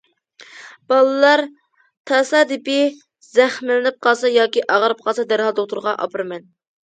بالىلار 0.93 1.43
تاسادىپىي 2.11 2.87
زەخىملىنىپ 3.27 4.01
قالسا 4.07 4.33
ياكى 4.37 4.65
ئاغرىپ 4.77 5.05
قالسا 5.11 5.27
دەرھال 5.35 5.55
دوختۇرغا 5.61 5.95
ئاپىرىمەن. 6.07 6.51